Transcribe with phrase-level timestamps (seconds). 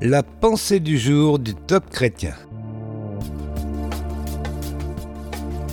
[0.00, 2.34] La pensée du jour du top chrétien.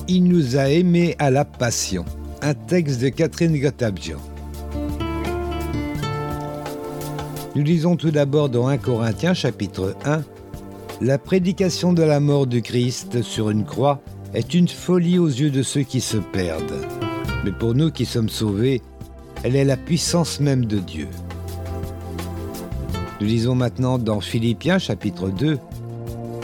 [0.08, 2.06] Il nous a aimés à la passion.
[2.42, 4.18] Un texte de Catherine Gotabjian.
[7.56, 10.24] Nous lisons tout d'abord dans 1 Corinthiens chapitre 1
[11.02, 14.02] La prédication de la mort du Christ sur une croix
[14.34, 16.84] est une folie aux yeux de ceux qui se perdent.
[17.44, 18.82] Mais pour nous qui sommes sauvés,
[19.44, 21.10] elle est la puissance même de Dieu.
[23.22, 25.58] Nous lisons maintenant dans Philippiens chapitre 2.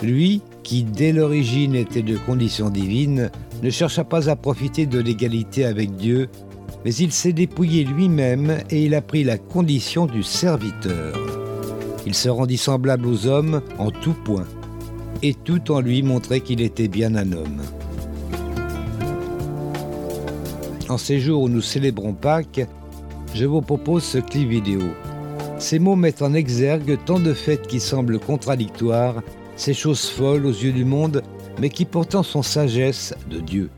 [0.04, 3.30] Lui, qui dès l'origine était de condition divine,
[3.62, 6.30] ne chercha pas à profiter de l'égalité avec Dieu,
[6.86, 11.20] mais il s'est dépouillé lui-même et il a pris la condition du serviteur.
[12.06, 14.48] Il se rendit semblable aux hommes en tout point,
[15.22, 17.62] et tout en lui montrait qu'il était bien un homme.
[20.88, 22.66] En ces jours où nous célébrons Pâques,
[23.36, 24.82] je vous propose ce clip vidéo.
[25.62, 29.22] Ces mots mettent en exergue tant de faits qui semblent contradictoires,
[29.56, 31.22] ces choses folles aux yeux du monde,
[31.60, 33.70] mais qui pourtant sont sagesse de Dieu.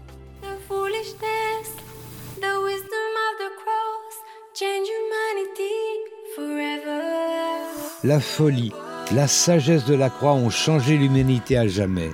[8.05, 8.71] La folie,
[9.13, 12.11] la sagesse de la croix ont changé l'humanité à jamais.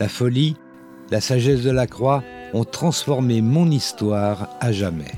[0.00, 0.56] La folie,
[1.12, 5.12] la sagesse de la croix ont transformé mon histoire à jamais.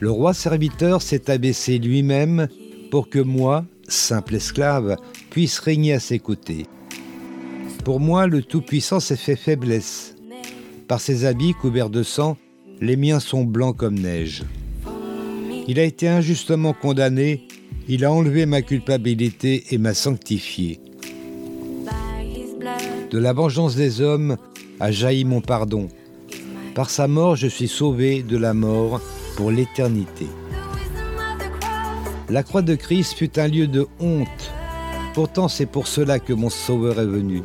[0.00, 2.48] Le roi serviteur s'est abaissé lui-même
[2.90, 4.96] pour que moi, simple esclave,
[5.30, 6.66] puisse régner à ses côtés.
[7.84, 10.14] Pour moi, le Tout-Puissant s'est fait faiblesse.
[10.88, 12.36] Par ses habits couverts de sang,
[12.80, 14.44] les miens sont blancs comme neige.
[15.68, 17.46] Il a été injustement condamné,
[17.88, 20.80] il a enlevé ma culpabilité et m'a sanctifié.
[23.10, 24.36] De la vengeance des hommes
[24.78, 25.88] a jailli mon pardon.
[26.74, 29.00] Par sa mort, je suis sauvé de la mort
[29.50, 30.26] l'éternité.
[32.28, 34.52] La croix de Christ fut un lieu de honte.
[35.14, 37.42] Pourtant, c'est pour cela que mon Sauveur est venu.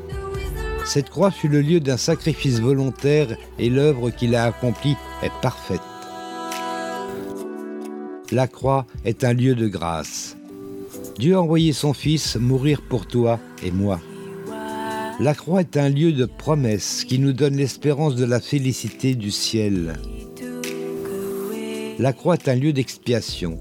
[0.86, 5.82] Cette croix fut le lieu d'un sacrifice volontaire et l'œuvre qu'il a accomplie est parfaite.
[8.32, 10.36] La croix est un lieu de grâce.
[11.20, 14.00] Dieu a envoyé son Fils mourir pour toi et moi.
[15.20, 19.30] La croix est un lieu de promesse qui nous donne l'espérance de la félicité du
[19.30, 19.94] ciel.
[22.02, 23.60] La croix est un lieu d'expiation.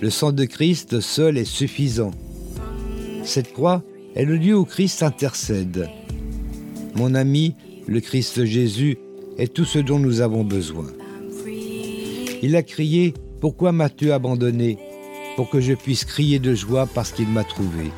[0.00, 2.10] Le sang de Christ seul est suffisant.
[3.22, 3.82] Cette croix
[4.14, 5.86] est le lieu où Christ intercède.
[6.94, 7.54] Mon ami,
[7.86, 8.96] le Christ Jésus,
[9.36, 10.86] est tout ce dont nous avons besoin.
[12.42, 14.78] Il a crié, Pourquoi m'as-tu abandonné
[15.36, 17.90] Pour que je puisse crier de joie parce qu'il m'a trouvé?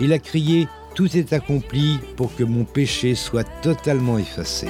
[0.00, 4.66] Il a crié, Tout est accompli pour que mon péché soit totalement effacé.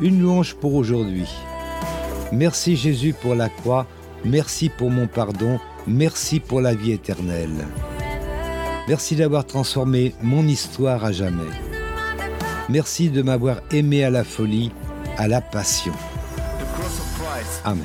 [0.00, 1.28] Une louange pour aujourd'hui.
[2.32, 3.86] Merci Jésus pour la croix,
[4.24, 7.66] merci pour mon pardon, merci pour la vie éternelle.
[8.88, 11.42] Merci d'avoir transformé mon histoire à jamais.
[12.68, 14.70] Merci de m'avoir aimé à la folie,
[15.16, 15.92] à la passion.
[17.64, 17.84] Amen.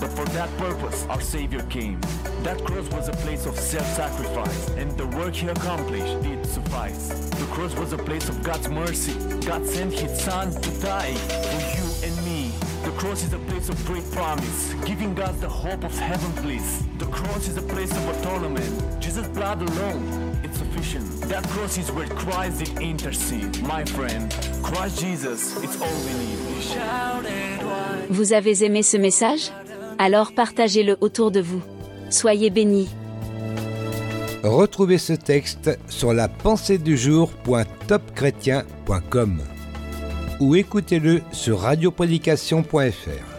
[0.00, 2.00] But for that purpose, our Savior came.
[2.42, 7.08] That cross was a place of self-sacrifice, and the work He accomplished did suffice.
[7.30, 9.14] The cross was a place of God's mercy.
[9.46, 12.52] God sent His Son to die for you and me.
[12.84, 16.84] The cross is a place of great promise, giving us the hope of heaven bliss.
[16.98, 19.00] The cross is a place of atonement.
[19.00, 21.06] Jesus' blood alone, it's sufficient.
[21.22, 23.60] That cross is where Christ did intercede.
[23.62, 24.30] My friend,
[24.62, 26.36] Christ Jesus, it's all we need.
[28.08, 29.50] Vous avez aimé ce message
[29.98, 31.62] alors partagez-le autour de vous.
[32.10, 32.88] Soyez bénis.
[34.42, 36.96] Retrouvez ce texte sur la pensée du
[40.40, 43.35] ou écoutez-le sur radioprédication.fr.